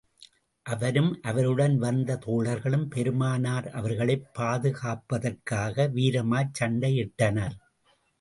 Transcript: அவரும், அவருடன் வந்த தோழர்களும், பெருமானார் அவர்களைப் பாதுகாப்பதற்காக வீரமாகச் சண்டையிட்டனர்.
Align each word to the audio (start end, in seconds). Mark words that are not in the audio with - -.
அவரும், 0.65 1.19
அவருடன் 1.21 1.77
வந்த 1.77 2.19
தோழர்களும், 2.25 2.85
பெருமானார் 2.85 3.69
அவர்களைப் 3.71 4.25
பாதுகாப்பதற்காக 4.33 5.87
வீரமாகச் 5.89 6.55
சண்டையிட்டனர். 6.59 7.55